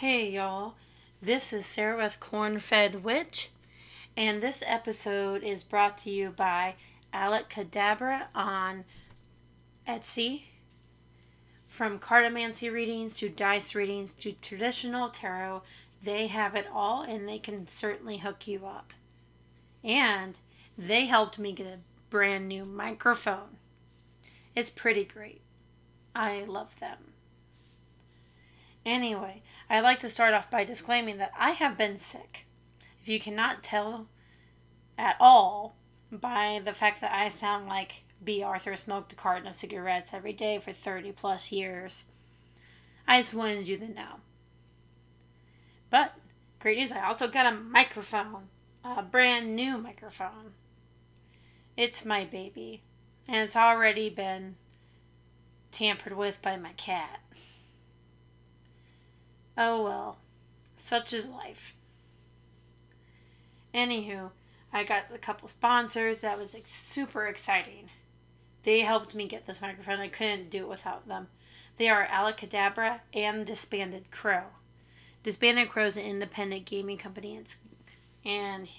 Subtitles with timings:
[0.00, 0.76] Hey y'all,
[1.20, 3.50] this is Sarah with Corn-Fed Witch,
[4.16, 6.76] and this episode is brought to you by
[7.12, 8.86] Alacadabra on
[9.86, 10.44] Etsy.
[11.68, 15.64] From cartomancy readings to dice readings to traditional tarot,
[16.02, 18.94] they have it all and they can certainly hook you up.
[19.84, 20.38] And
[20.78, 21.78] they helped me get a
[22.08, 23.58] brand new microphone.
[24.56, 25.42] It's pretty great.
[26.14, 27.09] I love them.
[28.86, 32.46] Anyway, I'd like to start off by disclaiming that I have been sick.
[33.02, 34.08] If you cannot tell
[34.96, 35.76] at all
[36.10, 40.32] by the fact that I sound like Bea Arthur smoked a carton of cigarettes every
[40.32, 42.06] day for 30 plus years,
[43.06, 44.20] I just wanted you to know.
[45.90, 46.14] But,
[46.58, 48.48] great news, I also got a microphone,
[48.84, 50.54] a brand new microphone.
[51.76, 52.82] It's my baby,
[53.28, 54.56] and it's already been
[55.70, 57.20] tampered with by my cat.
[59.56, 60.18] Oh well,
[60.76, 61.74] such is life.
[63.74, 64.30] Anywho,
[64.72, 66.20] I got a couple sponsors.
[66.20, 67.90] That was like, super exciting.
[68.62, 70.00] They helped me get this microphone.
[70.00, 71.28] I couldn't do it without them.
[71.76, 74.44] They are Alacadabra and Disbanded Crow.
[75.22, 77.40] Disbanded Crow is an independent gaming company,
[78.24, 78.70] and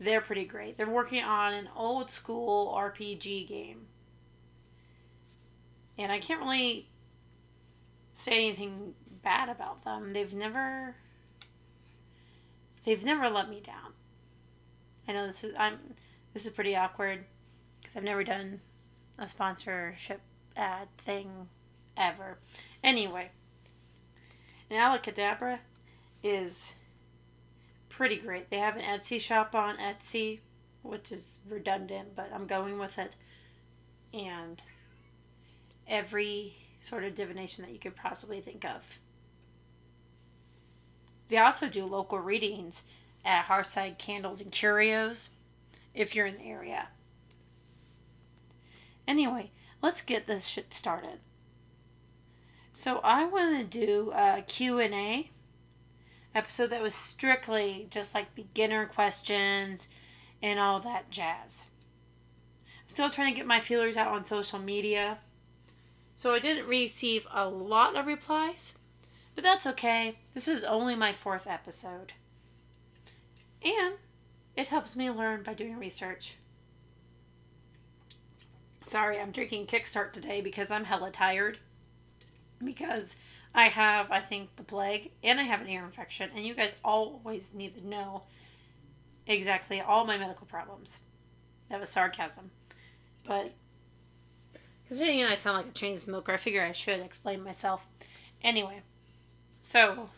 [0.00, 0.76] they're pretty great.
[0.76, 3.86] They're working on an old school RPG game.
[5.98, 6.88] And I can't really
[8.14, 10.12] say anything bad about them.
[10.12, 10.94] They've never
[12.84, 13.92] they've never let me down.
[15.08, 15.78] I know this is I'm
[16.32, 17.24] this is pretty awkward
[17.80, 18.60] because I've never done
[19.18, 20.20] a sponsorship
[20.56, 21.48] ad thing
[21.96, 22.38] ever.
[22.82, 23.30] Anyway,
[24.70, 25.58] and Alacadabra
[26.22, 26.74] is
[27.88, 28.50] pretty great.
[28.50, 30.40] They have an Etsy shop on Etsy,
[30.82, 33.16] which is redundant, but I'm going with it.
[34.12, 34.62] And
[35.86, 38.84] every sort of divination that you could possibly think of.
[41.28, 42.82] They also do local readings
[43.24, 45.30] at Hearthside Candles and Curios
[45.94, 46.88] if you're in the area.
[49.06, 49.50] Anyway,
[49.82, 51.20] let's get this shit started.
[52.72, 55.30] So I want to do a Q&A
[56.34, 59.88] episode that was strictly just like beginner questions
[60.42, 61.66] and all that jazz.
[62.66, 65.18] I'm still trying to get my feelers out on social media.
[66.16, 68.74] So I didn't receive a lot of replies,
[69.34, 70.18] but that's okay.
[70.32, 72.12] This is only my fourth episode.
[73.62, 73.94] And
[74.56, 76.36] it helps me learn by doing research.
[78.82, 81.58] Sorry, I'm drinking Kickstart today because I'm hella tired.
[82.62, 83.16] Because
[83.54, 86.76] I have, I think, the plague and I have an ear infection, and you guys
[86.84, 88.22] always need to know
[89.26, 91.00] exactly all my medical problems.
[91.70, 92.50] That was sarcasm.
[93.24, 93.52] But
[94.86, 97.86] considering I sound like a chain smoker, I figure I should explain myself.
[98.42, 98.82] Anyway,
[99.66, 100.10] so,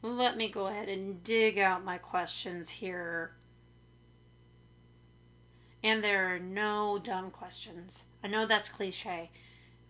[0.00, 3.32] let me go ahead and dig out my questions here.
[5.82, 8.04] And there are no dumb questions.
[8.22, 9.30] I know that's cliche,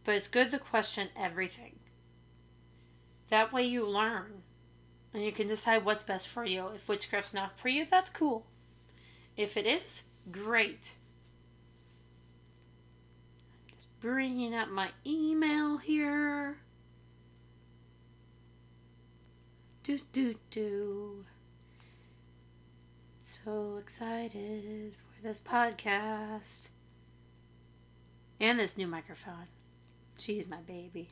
[0.02, 1.78] but it's good to question everything.
[3.28, 4.42] That way you learn
[5.12, 6.68] and you can decide what's best for you.
[6.68, 8.46] If witchcraft's not for you, that's cool.
[9.36, 10.94] If it is, great.
[13.74, 16.56] Just bringing up my email here.
[19.88, 21.24] Do do do.
[23.22, 26.68] So excited for this podcast.
[28.38, 29.46] And this new microphone.
[30.18, 31.08] She's my baby.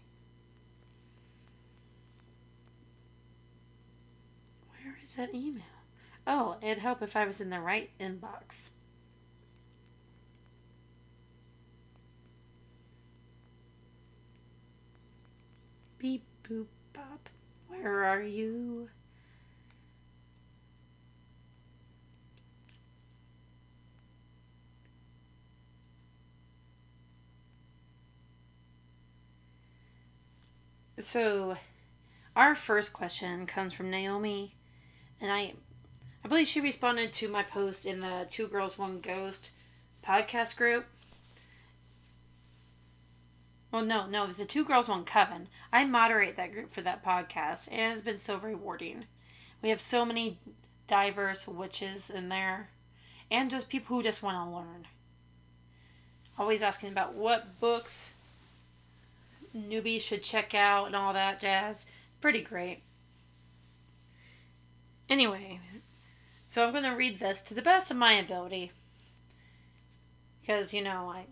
[4.68, 5.62] Where is that email?
[6.26, 8.68] Oh, it'd help if I was in the right inbox.
[15.96, 17.30] Beep boop bop.
[17.80, 18.88] Where are you?
[30.98, 31.56] So,
[32.34, 34.54] our first question comes from Naomi,
[35.20, 35.54] and I,
[36.24, 39.50] I believe she responded to my post in the Two Girls One Ghost
[40.02, 40.86] podcast group.
[43.76, 45.48] Well, no, no, it was the Two Girls One Coven.
[45.70, 49.04] I moderate that group for that podcast, and it's been so rewarding.
[49.60, 50.38] We have so many
[50.86, 52.70] diverse witches in there,
[53.30, 54.86] and just people who just want to learn.
[56.38, 58.14] Always asking about what books
[59.54, 61.84] newbies should check out and all that jazz.
[62.22, 62.80] Pretty great.
[65.10, 65.60] Anyway,
[66.46, 68.72] so I'm going to read this to the best of my ability.
[70.40, 71.26] Because, you know, I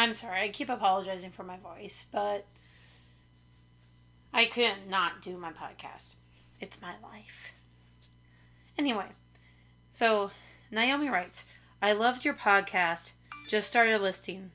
[0.00, 2.46] I'm sorry, I keep apologizing for my voice, but
[4.32, 6.14] I couldn't not do my podcast.
[6.58, 7.52] It's my life.
[8.78, 9.08] Anyway,
[9.90, 10.30] so
[10.70, 11.44] Naomi writes,
[11.82, 13.12] I loved your podcast.
[13.46, 14.52] Just started listening.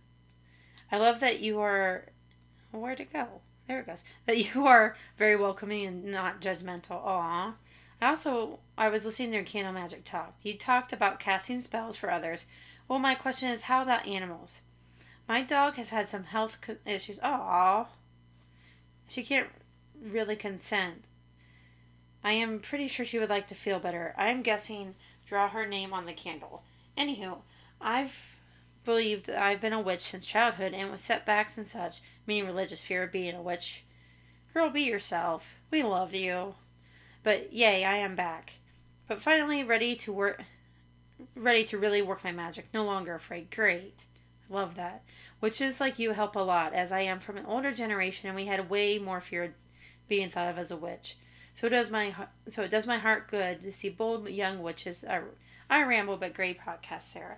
[0.92, 2.06] I love that you are.
[2.72, 3.28] Where'd it go?
[3.68, 4.04] There it goes.
[4.26, 7.06] That you are very welcoming and not judgmental.
[7.06, 7.54] Aw.
[8.02, 10.34] I also I was listening to your candle magic talk.
[10.42, 12.48] You talked about casting spells for others.
[12.88, 14.64] Well, my question is, how about animals?
[15.28, 17.20] My dog has had some health issues.
[17.24, 17.88] Aw.
[19.08, 19.50] She can't
[20.00, 21.06] really consent.
[22.24, 24.14] I am pretty sure she would like to feel better.
[24.18, 24.96] I am guessing
[25.26, 26.64] draw her name on the candle.
[26.96, 27.42] Anywho,
[27.82, 28.38] I've
[28.84, 32.84] believed that I've been a witch since childhood and with setbacks and such, meaning religious
[32.84, 33.84] fear of being a witch.
[34.54, 35.56] Girl, be yourself.
[35.72, 36.56] We love you.
[37.24, 38.60] But yay, I am back.
[39.08, 40.44] But finally ready to work
[41.36, 42.68] ready to really work my magic.
[42.74, 43.50] No longer afraid.
[43.50, 44.06] Great.
[44.50, 45.04] Love that.
[45.42, 48.46] Witches like you help a lot, as I am from an older generation and we
[48.46, 49.56] had way more fear
[50.08, 51.16] being thought of as a witch.
[51.56, 52.14] So it does my
[52.50, 55.04] so it does my heart good to see bold young witches.
[55.04, 55.22] I,
[55.70, 57.38] I ramble, but great podcast, Sarah.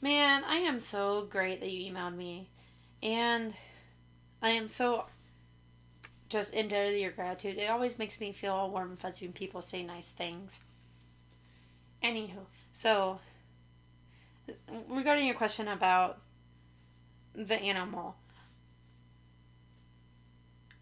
[0.00, 2.48] Man, I am so great that you emailed me,
[3.02, 3.54] and
[4.42, 5.06] I am so
[6.28, 7.58] just into your gratitude.
[7.58, 10.60] It always makes me feel all warm and fuzzy when people say nice things.
[12.02, 13.18] Anywho, so
[14.88, 16.18] regarding your question about
[17.34, 18.16] the animal,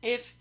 [0.02, 0.34] if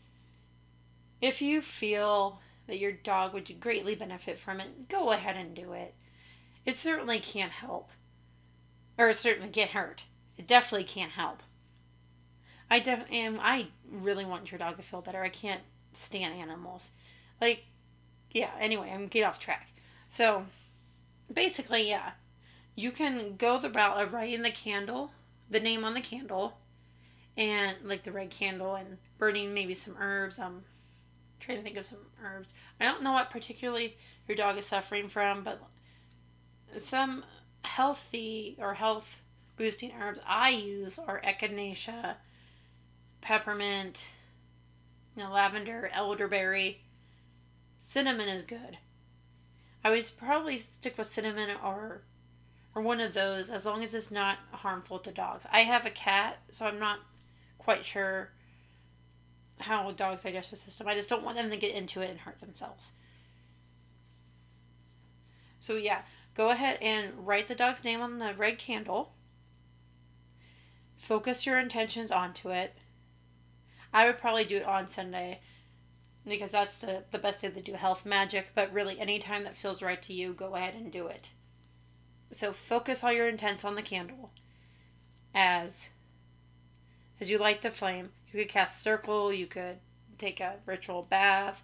[1.21, 5.73] if you feel that your dog would greatly benefit from it, go ahead and do
[5.73, 5.93] it.
[6.65, 7.91] It certainly can't help,
[8.97, 10.05] or it certainly get hurt.
[10.37, 11.43] It definitely can't help.
[12.69, 15.21] I def am I really want your dog to feel better.
[15.21, 15.61] I can't
[15.93, 16.91] stand animals.
[17.39, 17.65] Like,
[18.31, 18.51] yeah.
[18.59, 19.73] Anyway, I'm get off track.
[20.07, 20.45] So,
[21.31, 22.11] basically, yeah,
[22.75, 25.11] you can go the route of writing the candle,
[25.51, 26.57] the name on the candle,
[27.37, 30.39] and like the red candle, and burning maybe some herbs.
[30.39, 30.63] Um,
[31.39, 32.53] trying to think of some herbs.
[32.79, 35.61] I don't know what particularly your dog is suffering from, but
[36.77, 37.25] some
[37.63, 39.21] healthy or health
[39.57, 42.15] boosting herbs I use are echinacea,
[43.21, 44.13] peppermint,
[45.15, 46.81] you know, lavender, elderberry.
[47.77, 48.77] Cinnamon is good.
[49.83, 52.03] I would probably stick with cinnamon or
[52.73, 55.45] or one of those as long as it's not harmful to dogs.
[55.51, 56.99] I have a cat, so I'm not
[57.57, 58.29] quite sure
[59.59, 60.87] how dogs digest the system.
[60.87, 62.93] I just don't want them to get into it and hurt themselves.
[65.59, 66.01] So yeah,
[66.33, 69.13] go ahead and write the dog's name on the red candle.
[70.97, 72.75] Focus your intentions onto it.
[73.93, 75.41] I would probably do it on Sunday
[76.25, 79.81] because that's the, the best day to do health magic, but really anytime that feels
[79.81, 81.29] right to you, go ahead and do it.
[82.31, 84.31] So focus all your intents on the candle
[85.33, 85.89] as
[87.19, 89.77] as you light the flame you could cast circle, you could
[90.17, 91.63] take a ritual bath,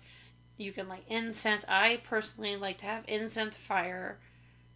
[0.58, 1.64] you can light incense.
[1.70, 4.20] I personally like to have incense fire,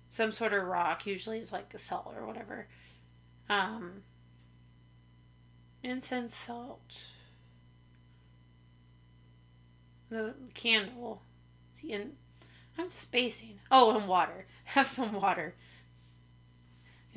[0.08, 2.68] some sort of rock, usually it's like a salt or whatever.
[3.50, 4.04] Um,
[5.84, 7.08] incense, salt,
[10.10, 11.22] the candle.
[11.74, 12.16] See, and
[12.78, 13.60] I'm spacing.
[13.70, 14.46] Oh, and water.
[14.64, 15.56] Have some water.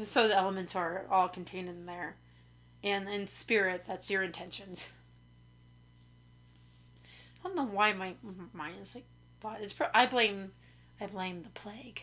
[0.02, 2.16] So the elements are all contained in there
[2.84, 4.90] and in spirit, that's your intentions.
[7.40, 8.14] I don't know why my
[8.52, 9.06] mind is like,
[9.40, 10.52] but it's pro- I blame,
[11.00, 12.02] I blame the plague.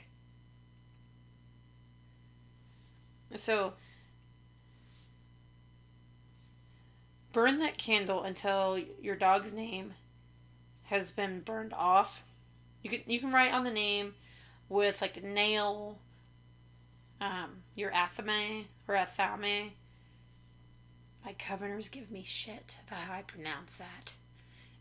[3.36, 3.74] So,
[7.32, 9.94] burn that candle until your dog's name
[10.84, 12.24] has been burned off.
[12.82, 14.16] You can you can write on the name
[14.68, 16.00] with like a nail,
[17.22, 19.72] um, your athame or athame,
[21.24, 24.14] my governors give me shit about how I pronounce that.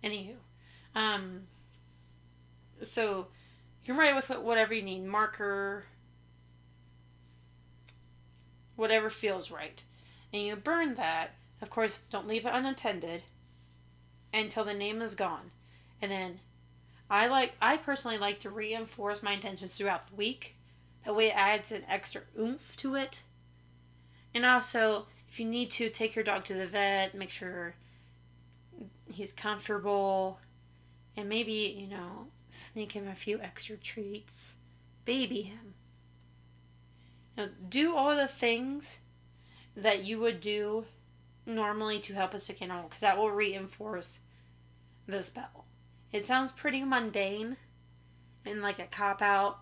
[0.02, 0.36] Anywho,
[0.94, 1.42] um,
[2.80, 3.28] so
[3.82, 5.84] you can write with whatever you need, marker,
[8.74, 9.82] whatever feels right,
[10.32, 11.34] and you burn that.
[11.60, 13.22] Of course, don't leave it unattended
[14.32, 15.50] until the name is gone,
[16.00, 16.40] and then
[17.10, 20.56] I like I personally like to reinforce my intentions throughout the week.
[21.04, 23.22] That way, it adds an extra oomph to it,
[24.34, 27.74] and also if you need to, take your dog to the vet, make sure
[29.12, 30.40] he's comfortable,
[31.16, 34.54] and maybe, you know, sneak him a few extra treats,
[35.04, 35.74] baby him.
[37.36, 38.98] You know, do all the things
[39.76, 40.84] that you would do
[41.46, 44.18] normally to help a sick animal because that will reinforce
[45.06, 45.64] the spell.
[46.12, 47.56] It sounds pretty mundane
[48.44, 49.60] and like a cop out,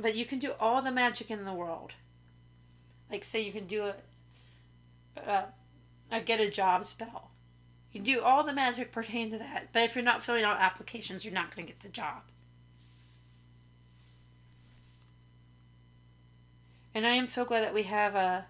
[0.00, 1.94] but you can do all the magic in the world.
[3.10, 3.94] Like, say you can do a,
[5.26, 5.46] uh,
[6.10, 7.30] I get a job spell.
[7.92, 10.58] You can do all the magic pertaining to that, but if you're not filling out
[10.58, 12.22] applications, you're not going to get the job.
[16.94, 18.42] And I am so glad that we have uh,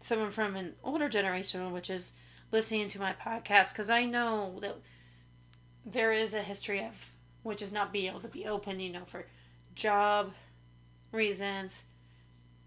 [0.00, 2.12] someone from an older generation, which is
[2.50, 4.76] listening to my podcast, because I know that
[5.84, 7.10] there is a history of
[7.42, 9.26] which is not being able to be open, you know, for
[9.74, 10.32] job
[11.12, 11.84] reasons,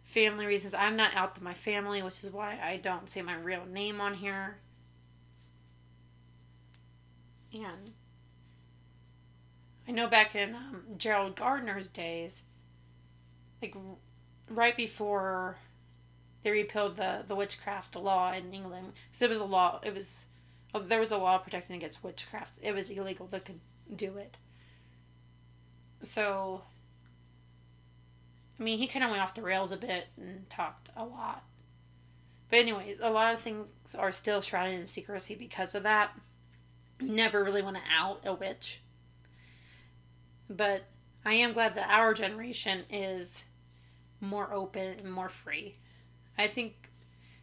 [0.04, 0.74] family reasons.
[0.74, 4.02] I'm not out to my family, which is why I don't say my real name
[4.02, 4.58] on here.
[7.54, 7.92] And
[9.88, 12.44] I know back in um, Gerald Gardner's days,
[13.62, 13.76] like
[14.50, 15.58] right before
[16.42, 20.26] they repealed the, the witchcraft law in England, because it was a law, it was,
[20.74, 22.60] oh, there was a law protecting against witchcraft.
[22.62, 23.42] It was illegal to
[23.96, 24.38] do it.
[26.02, 26.62] So,
[28.60, 31.44] I mean, he kind of went off the rails a bit and talked a lot.
[32.50, 36.12] But, anyways, a lot of things are still shrouded in secrecy because of that
[37.00, 38.82] never really want to out a witch.
[40.50, 40.84] But
[41.26, 43.44] I am glad that our generation is
[44.22, 45.76] more open and more free.
[46.38, 46.90] I think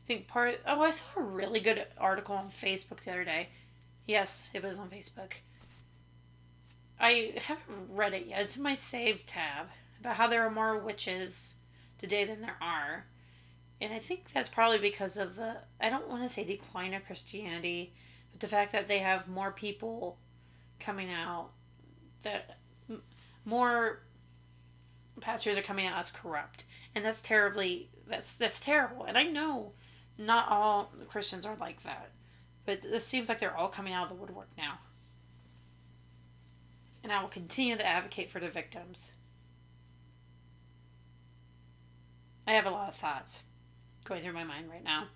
[0.00, 3.48] I think part oh I saw a really good article on Facebook the other day.
[4.06, 5.32] Yes, it was on Facebook.
[6.98, 8.42] I haven't read it yet.
[8.42, 9.66] It's in my save tab
[10.02, 11.54] about how there are more witches
[11.96, 13.06] today than there are.
[13.80, 17.04] And I think that's probably because of the I don't want to say decline of
[17.04, 17.92] Christianity
[18.32, 20.18] but the fact that they have more people
[20.80, 21.50] coming out,
[22.22, 22.58] that
[23.44, 24.00] more
[25.20, 29.04] pastors are coming out as corrupt, and that's terribly that's that's terrible.
[29.04, 29.72] And I know
[30.18, 32.10] not all Christians are like that,
[32.64, 34.78] but it seems like they're all coming out of the woodwork now.
[37.04, 39.12] And I will continue to advocate for the victims.
[42.46, 43.42] I have a lot of thoughts
[44.04, 45.08] going through my mind right now.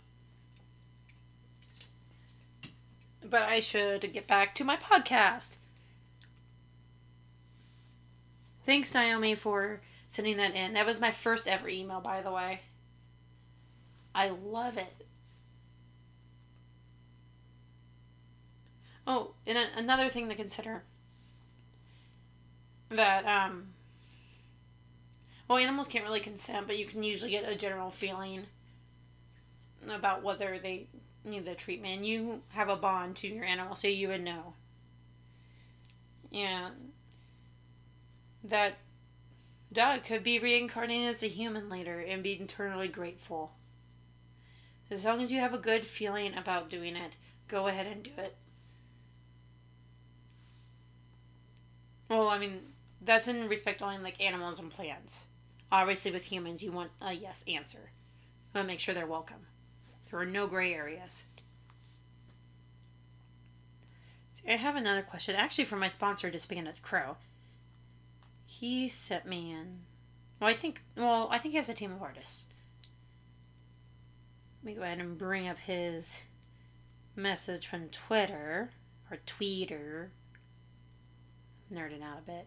[3.30, 5.56] but I should get back to my podcast.
[8.64, 10.74] Thanks, Naomi, for sending that in.
[10.74, 12.60] That was my first ever email, by the way.
[14.14, 15.06] I love it.
[19.06, 20.82] Oh, and a- another thing to consider
[22.90, 23.72] that, um,
[25.48, 28.46] well, animals can't really consent, but you can usually get a general feeling
[29.88, 30.88] about whether they
[31.24, 32.04] need the treatment.
[32.04, 34.54] You have a bond to your animal, so you would know.
[36.32, 36.92] And
[38.44, 38.78] that
[39.72, 43.52] dog could be reincarnated as a human later and be eternally grateful.
[44.90, 47.16] As long as you have a good feeling about doing it,
[47.48, 48.36] go ahead and do it.
[52.08, 55.26] Well, I mean, that's in respect only like animals and plants.
[55.72, 57.90] Obviously, with humans, you want a yes answer.
[58.54, 59.46] You want to make sure they're welcome.
[60.10, 61.24] There are no gray areas.
[64.48, 67.16] I have another question, actually from my sponsor, Disbanded Crow.
[68.46, 69.80] He sent me in.
[70.38, 70.82] Well, I think.
[70.96, 72.46] Well, I think he has a team of artists.
[74.62, 76.22] Let me go ahead and bring up his
[77.16, 78.70] message from Twitter
[79.10, 80.10] or Tweeter.
[81.72, 82.46] Nerding out a bit.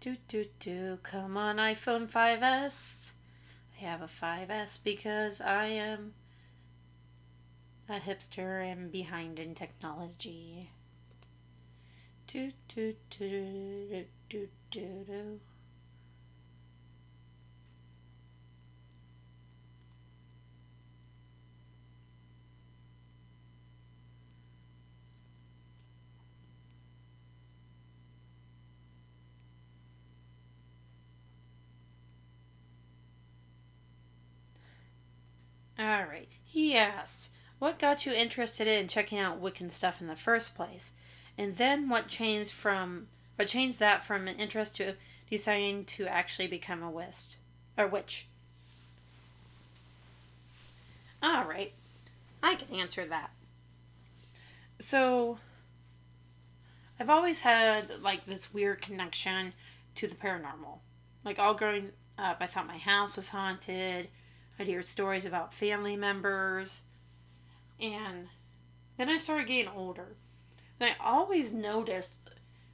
[0.00, 0.98] Do do do.
[1.02, 3.10] Come on, iPhone 5S.
[3.76, 6.14] I have a 5S because I am
[7.88, 10.70] a hipster and behind in technology.
[12.28, 13.28] Do do do
[13.90, 15.40] do do do do.
[35.78, 36.28] All right.
[36.44, 37.30] He asks,
[37.60, 40.92] what got you interested in checking out Wiccan stuff in the first place?
[41.36, 43.06] And then what changed from
[43.36, 44.96] what changed that from an interest to
[45.30, 47.36] deciding to actually become a witch
[47.76, 48.26] or witch?
[51.22, 51.72] All right.
[52.42, 53.30] I can answer that.
[54.80, 55.38] So
[56.98, 59.52] I've always had like this weird connection
[59.96, 60.78] to the paranormal.
[61.24, 64.08] Like all growing up, I thought my house was haunted.
[64.58, 66.80] I'd hear stories about family members.
[67.80, 68.28] And
[68.96, 70.16] then I started getting older.
[70.80, 72.18] And I always noticed,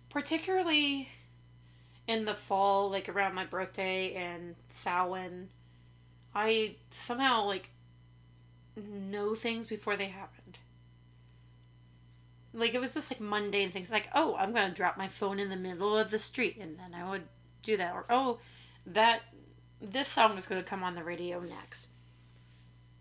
[0.09, 1.09] particularly
[2.07, 5.49] in the fall, like around my birthday and Samhain,
[6.35, 7.71] I somehow like
[8.77, 10.59] know things before they happened.
[12.53, 15.51] Like it was just like mundane things, like oh, I'm gonna drop my phone in
[15.51, 17.27] the middle of the street, and then I would
[17.63, 18.39] do that, or oh,
[18.87, 19.23] that
[19.93, 21.89] this song is gonna come on the radio next.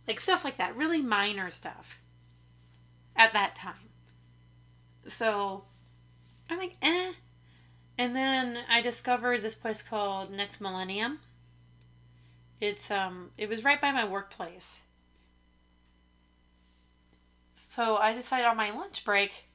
[0.07, 1.99] Like stuff like that, really minor stuff
[3.15, 3.89] at that time.
[5.05, 5.65] So
[6.49, 7.13] I'm like, eh.
[7.97, 11.19] And then I discovered this place called Next Millennium.
[12.59, 14.81] It's um it was right by my workplace.
[17.55, 19.45] So I decided on my lunch break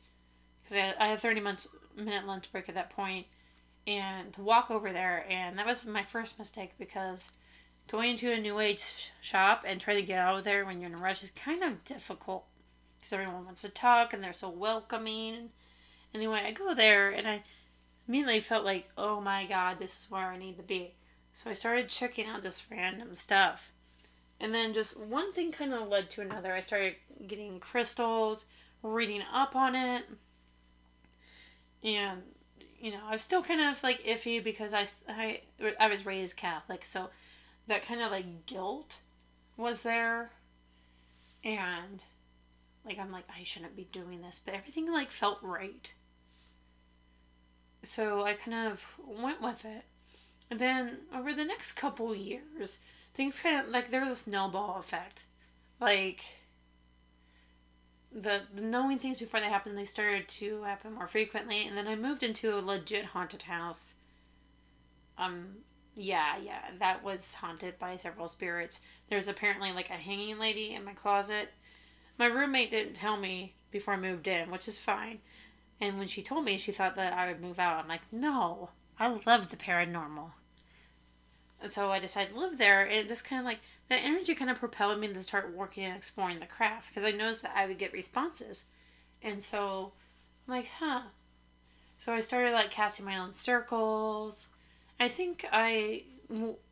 [0.62, 3.26] because I, I had 30 minutes minute lunch break at that point
[3.88, 7.30] and to walk over there and that was my first mistake because
[7.90, 10.90] going into a new age shop and trying to get out of there when you're
[10.90, 12.44] in a rush is kind of difficult
[12.98, 15.48] because everyone wants to talk and they're so welcoming.
[16.14, 17.42] Anyway i go there and i
[18.06, 20.92] immediately felt like oh my god this is where i need to be.
[21.32, 23.72] So i started checking out just random stuff.
[24.38, 26.52] And then just one thing kind of led to another.
[26.52, 26.94] I started
[27.26, 28.44] getting crystals
[28.82, 30.04] reading up on it.
[31.82, 32.22] And
[32.80, 35.40] you know, I'm still kind of like iffy because I, I,
[35.80, 37.10] I was raised Catholic, so
[37.66, 38.98] that kind of like guilt
[39.56, 40.30] was there.
[41.44, 42.02] And
[42.84, 45.92] like, I'm like, I shouldn't be doing this, but everything like felt right.
[47.82, 49.84] So I kind of went with it.
[50.50, 52.78] And then over the next couple years,
[53.14, 55.24] things kind of like there was a snowball effect.
[55.80, 56.24] Like,
[58.22, 61.66] the, the knowing things before they happened, they started to happen more frequently.
[61.66, 63.94] And then I moved into a legit haunted house.
[65.16, 65.58] Um,
[65.94, 68.82] yeah, yeah, that was haunted by several spirits.
[69.08, 71.52] There's apparently like a hanging lady in my closet.
[72.18, 75.20] My roommate didn't tell me before I moved in, which is fine.
[75.80, 77.78] And when she told me, she thought that I would move out.
[77.78, 80.32] I'm like, no, I love the paranormal
[81.66, 82.84] so I decided to live there.
[82.84, 85.96] And just kind of like that energy kind of propelled me to start working and
[85.96, 88.66] exploring the craft because I noticed that I would get responses.
[89.22, 89.92] And so
[90.46, 91.02] I'm like, huh.
[91.98, 94.48] So I started like casting my own circles.
[95.00, 96.04] I think I,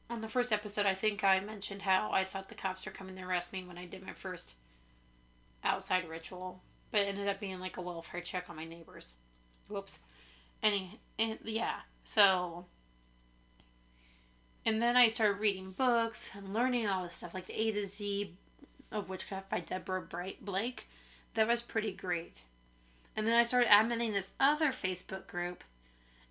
[0.09, 3.17] on the first episode, I think I mentioned how I thought the cops were coming
[3.17, 4.55] to arrest me when I did my first
[5.65, 6.63] outside ritual,
[6.93, 9.15] but it ended up being like a welfare check on my neighbors.
[9.69, 9.99] Whoops.
[10.63, 11.81] Any, and yeah.
[12.05, 12.67] So
[14.67, 17.87] and then I started reading books and learning all this stuff, like the A to
[17.87, 18.35] Z
[18.91, 20.89] of Witchcraft by Deborah Bright Blake.
[21.35, 22.43] That was pretty great.
[23.15, 25.63] And then I started admitting this other Facebook group,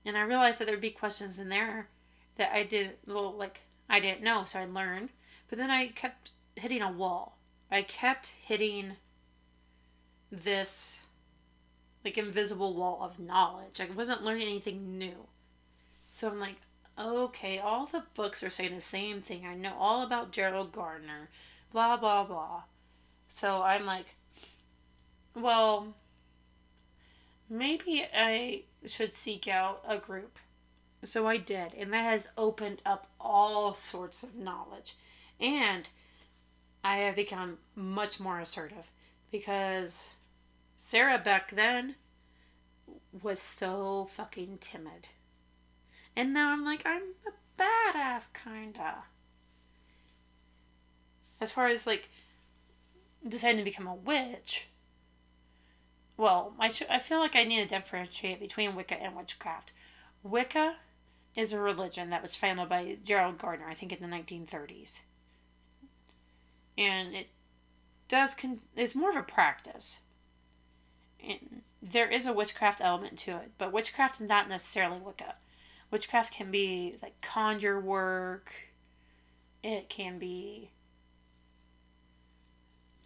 [0.05, 1.87] and I realized that there'd be questions in there
[2.35, 5.09] that I didn't, well, like I didn't know, so I learned.
[5.47, 7.37] But then I kept hitting a wall.
[7.71, 8.97] I kept hitting
[10.29, 10.99] this
[12.03, 13.79] like invisible wall of knowledge.
[13.79, 15.25] I wasn't learning anything new.
[16.11, 16.57] So I'm like,
[16.97, 19.45] okay, all the books are saying the same thing.
[19.45, 21.29] I know all about Gerald Gardner,
[21.71, 22.63] blah, blah, blah.
[23.27, 24.15] So I'm like,
[25.35, 25.93] well,
[27.49, 30.39] maybe I should seek out a group.
[31.03, 34.95] So I did, and that has opened up all sorts of knowledge.
[35.39, 35.87] And
[36.83, 38.91] I have become much more assertive
[39.31, 40.15] because
[40.77, 41.95] Sarah back then
[43.23, 45.09] was so fucking timid.
[46.15, 49.03] And now I'm like, I'm a badass, kinda.
[51.41, 52.09] As far as like
[53.27, 54.67] deciding to become a witch,
[56.15, 59.73] well, I, sh- I feel like I need to differentiate between Wicca and witchcraft.
[60.23, 60.77] Wicca
[61.35, 65.01] is a religion that was founded by Gerald Gardner, I think in the 1930s.
[66.77, 67.27] And it
[68.07, 69.99] does, con- it's more of a practice.
[71.21, 75.35] And there is a witchcraft element to it, but witchcraft is not necessarily Wicca
[75.95, 78.53] witchcraft can be like conjure work.
[79.63, 80.69] It can be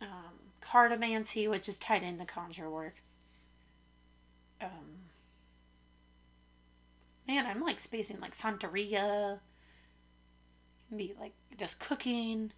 [0.02, 2.96] um, cartomancy, which is tied into conjure work.
[4.60, 5.04] Um,
[7.28, 9.38] man, I'm like spacing like Santeria.
[10.88, 12.52] Can be like just cooking,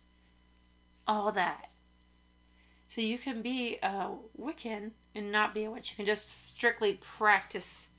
[1.09, 1.71] all that.
[2.87, 5.91] So you can be a Wiccan and not be a witch.
[5.91, 7.89] You can just strictly practice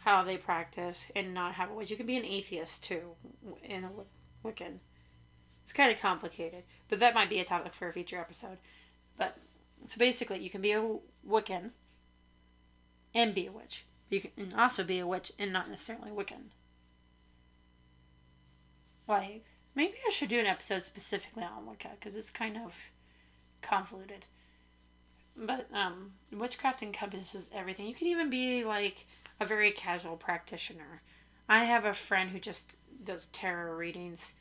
[0.00, 1.90] how they practice and not have a witch.
[1.90, 3.14] You can be an atheist too
[3.62, 3.90] in a
[4.46, 4.78] Wiccan.
[5.62, 8.58] It's kind of complicated, but that might be a topic for a future episode.
[9.16, 9.36] But
[9.86, 11.70] so basically, you can be a Wiccan
[13.14, 13.84] and be a witch.
[14.08, 16.50] You can also be a witch and not necessarily Wiccan.
[19.06, 22.74] Like, maybe I should do an episode specifically on Wicca because it's kind of
[23.60, 24.24] convoluted.
[25.36, 27.86] But um, witchcraft encompasses everything.
[27.86, 29.06] You can even be like
[29.40, 31.02] a very casual practitioner.
[31.48, 34.32] I have a friend who just does tarot readings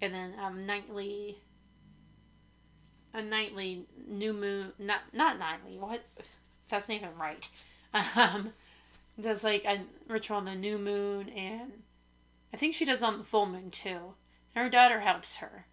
[0.00, 1.38] and then um, nightly
[3.14, 6.02] a nightly new moon not not nightly what
[6.68, 7.48] that's not even right
[8.16, 8.52] um
[9.18, 11.72] does like a ritual on the new moon and
[12.52, 14.14] i think she does on the full moon too
[14.54, 15.64] her daughter helps her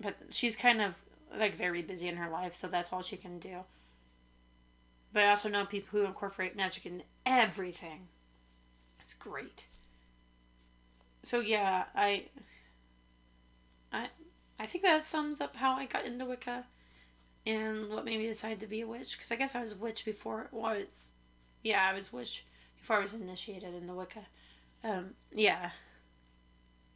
[0.00, 0.94] but she's kind of
[1.38, 3.58] like very busy in her life, so that's all she can do.
[5.14, 8.08] But I also know people who incorporate magic in everything.
[8.98, 9.64] It's great.
[11.22, 12.24] So yeah, I
[13.92, 14.08] I
[14.58, 16.66] I think that sums up how I got into Wicca
[17.46, 19.16] and what made me decide to be a witch.
[19.16, 21.12] Because I guess I was a witch before it was.
[21.62, 22.44] Yeah, I was witch
[22.76, 24.26] before I was initiated in the Wicca.
[24.82, 25.70] Um, yeah.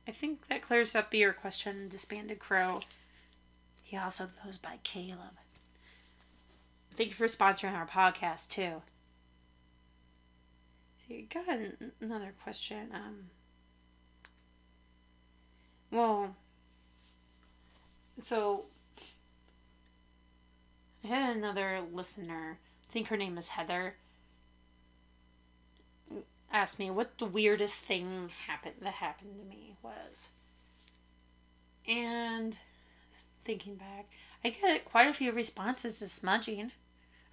[0.09, 2.81] I think that clears up your question, Disbanded Crow.
[3.85, 5.39] He also goes by Caleb.
[6.99, 8.83] Thank you for sponsoring our podcast, too.
[11.07, 11.45] See, got
[12.01, 12.89] another question.
[12.93, 13.31] Um,
[15.93, 16.35] well,
[18.19, 18.65] so
[21.05, 22.59] I had another listener,
[22.89, 23.95] I think her name is Heather,
[26.53, 30.31] asked me what the weirdest thing happened that happened to me was.
[31.87, 32.59] And
[33.45, 34.09] thinking back,
[34.43, 36.73] I get quite a few responses to smudging,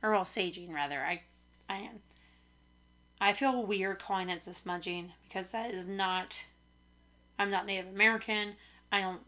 [0.05, 1.03] or well, saging rather.
[1.03, 1.23] I,
[1.67, 1.99] I am.
[3.19, 6.45] I feel weird calling it the smudging because that is not.
[7.39, 8.55] I'm not Native American.
[8.91, 9.21] I don't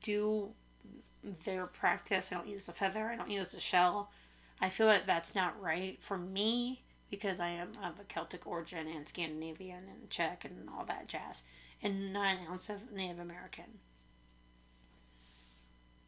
[0.00, 0.52] do
[1.44, 2.30] their practice.
[2.30, 3.10] I don't use the feather.
[3.10, 4.12] I don't use the shell.
[4.60, 8.86] I feel like that's not right for me because I am of a Celtic origin
[8.86, 11.42] and Scandinavian and Czech and all that jazz,
[11.82, 13.80] and not an ounce of Native American.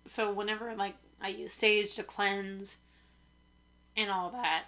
[0.04, 2.76] So whenever like I use sage to cleanse
[3.96, 4.64] and all that,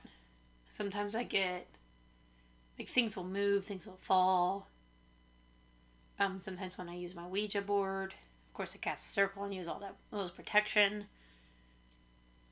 [0.70, 1.66] sometimes I get
[2.78, 4.68] like things will move, things will fall.
[6.18, 8.14] Um, sometimes when I use my Ouija board,
[8.46, 11.06] of course, I cast a circle and use all that those protection.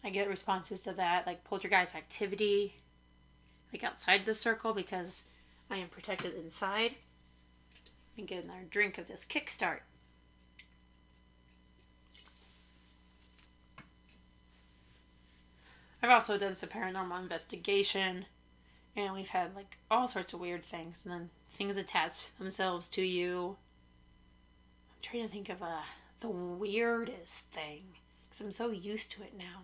[0.02, 2.74] I get responses to that, like poltergeist activity,
[3.72, 5.24] like outside the circle because
[5.70, 6.94] I am protected inside.
[8.16, 9.80] And get another drink of this kickstart.
[16.04, 18.26] I've also done some paranormal investigation,
[18.94, 23.02] and we've had like all sorts of weird things, and then things attach themselves to
[23.02, 23.56] you
[24.90, 25.82] I'm trying to think of a
[26.20, 27.84] the weirdest thing
[28.28, 29.62] because I'm so used to it now.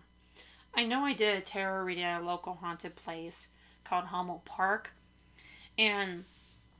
[0.74, 3.48] I know I did a tarot reading at a local haunted place
[3.84, 4.94] called Hummel Park,
[5.76, 6.24] and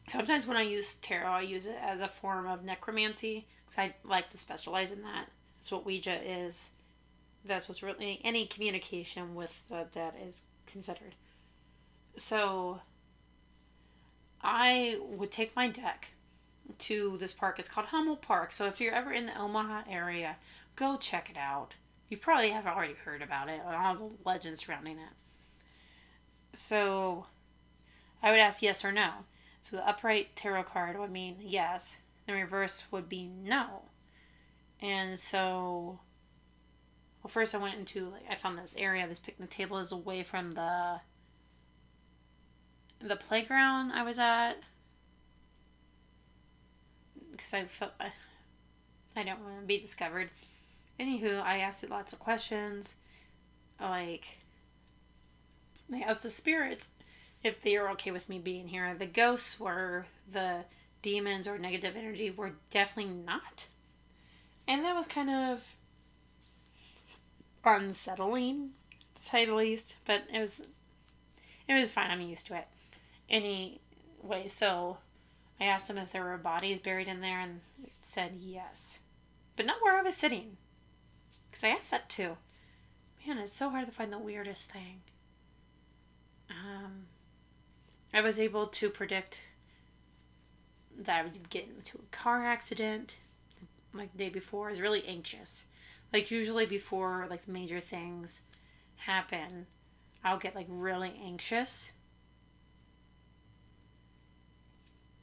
[0.07, 3.95] sometimes when I use tarot, I use it as a form of necromancy because I
[4.05, 5.29] like to specialize in that.
[5.59, 6.71] That's what Ouija is.
[7.45, 11.15] That's what's really any communication with the dead is considered.
[12.17, 12.81] So
[14.43, 16.13] I would take my deck
[16.79, 17.59] to this park.
[17.59, 18.53] It's called Hummel Park.
[18.53, 20.37] So if you're ever in the Omaha area,
[20.77, 21.75] go check it out.
[22.09, 25.13] You probably have already heard about it, and all the legends surrounding it.
[26.53, 27.27] So
[28.23, 29.11] I would ask yes or no.
[29.63, 33.83] So the upright tarot card would mean yes, the reverse would be no.
[34.81, 36.01] And so,
[37.23, 40.23] well, first I went into, like, I found this area, this picnic table is away
[40.23, 41.01] from the
[43.03, 44.57] the playground I was at
[47.31, 47.93] because I felt
[49.17, 50.31] I, don't want to be discovered.
[50.99, 52.95] Anywho, I asked it lots of questions.
[53.81, 54.39] Like,
[55.93, 56.89] I asked the spirits
[57.43, 58.95] if they are okay with me being here.
[58.95, 60.65] The ghosts were, the
[61.03, 63.67] demons or negative energy were definitely not.
[64.69, 65.77] And that was kind of
[67.65, 68.71] unsettling,
[69.15, 69.97] to say the least.
[70.07, 70.63] But it was,
[71.69, 72.11] it was fine.
[72.11, 72.69] I'm used to it.
[73.29, 74.99] Anyway, so
[75.61, 79.01] I asked them if there were bodies buried in there, and it said yes.
[79.57, 80.57] But not where I was sitting.
[81.51, 82.37] Because I asked that too.
[83.27, 85.03] Man, it's so hard to find the weirdest thing.
[86.49, 87.07] Um,
[88.15, 89.41] I was able to predict
[90.97, 93.17] that I would get into a car accident
[93.93, 94.69] like the day before.
[94.69, 95.65] I was really anxious.
[96.13, 98.43] Like usually before like major things
[98.97, 99.67] happen,
[100.25, 101.91] I'll get like really anxious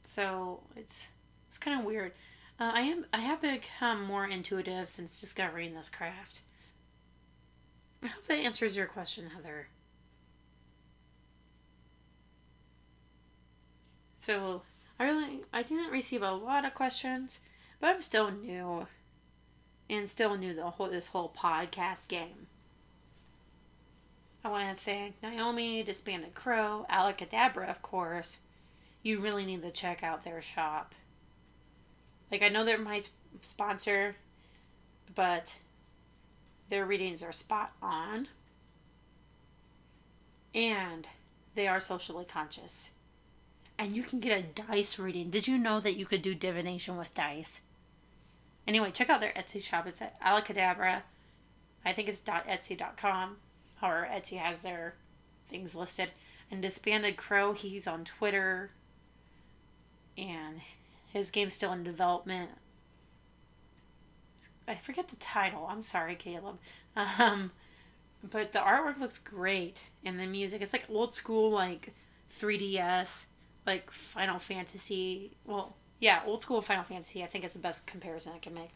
[0.08, 1.08] So it's
[1.48, 2.12] it's kind of weird.
[2.58, 6.40] Uh, I am I have become more intuitive since discovering this craft.
[8.02, 9.68] I hope that answers your question, Heather.
[14.16, 14.62] So
[14.98, 17.40] I really I didn't receive a lot of questions,
[17.78, 18.86] but I'm still new,
[19.90, 22.46] and still new the whole this whole podcast game.
[24.44, 28.38] I want to thank Naomi, Disbanded Crow, Alakadabra, of course,
[29.02, 30.94] you really need to check out their shop.
[32.30, 33.00] Like, I know they're my
[33.42, 34.16] sponsor,
[35.14, 35.56] but
[36.68, 38.28] their readings are spot on.
[40.54, 41.06] And
[41.54, 42.90] they are socially conscious.
[43.78, 45.30] And you can get a dice reading.
[45.30, 47.60] Did you know that you could do divination with dice?
[48.68, 49.86] Anyway, check out their Etsy shop.
[49.86, 51.02] It's at Alacadabra.
[51.86, 53.38] I think it's .etsy.com.
[53.82, 54.94] Or Etsy has their
[55.48, 56.12] things listed.
[56.50, 58.68] And Disbanded Crow, he's on Twitter.
[60.18, 60.60] And
[61.14, 62.50] his game's still in development.
[64.68, 65.66] I forget the title.
[65.66, 66.58] I'm sorry, Caleb.
[66.94, 67.50] Um,
[68.30, 71.94] but the artwork looks great, and the music it's like old school, like
[72.38, 73.24] 3DS,
[73.64, 75.30] like Final Fantasy.
[75.46, 77.22] Well, yeah, old school Final Fantasy.
[77.22, 78.70] I think it's the best comparison I can make.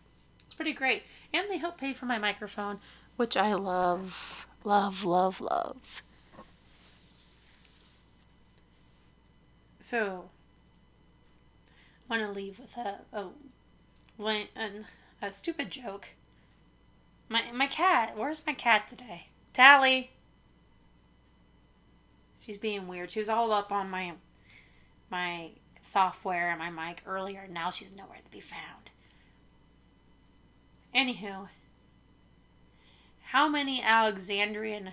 [0.46, 2.78] It's pretty great, and they help pay for my microphone,
[3.16, 6.02] which I love, love, love, love.
[9.78, 10.24] So,
[12.10, 13.28] I want to leave with a, a,
[14.20, 14.68] a,
[15.22, 16.08] a stupid joke.
[17.28, 18.16] My my cat.
[18.16, 19.28] Where's my cat today?
[19.54, 20.10] Tally.
[22.38, 23.10] She's being weird.
[23.10, 24.12] She was all up on my
[25.10, 25.52] my
[25.82, 27.46] software and my mic earlier.
[27.50, 28.90] Now she's nowhere to be found.
[30.94, 31.48] Anywho,
[33.22, 34.92] how many Alexandrian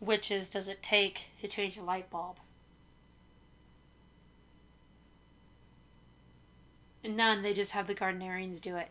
[0.00, 2.38] witches does it take to change a light bulb?
[7.04, 7.42] None.
[7.42, 8.88] They just have the Gardnerians do it.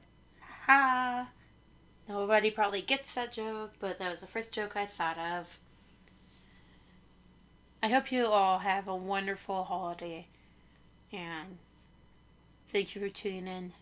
[0.68, 1.30] Ha!
[2.08, 5.58] Nobody probably gets that joke, but that was the first joke I thought of.
[7.82, 10.28] I hope you all have a wonderful holiday
[11.14, 11.58] and
[12.70, 13.74] thank you for tuning in.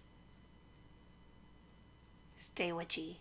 [2.38, 3.20] Stay witchy.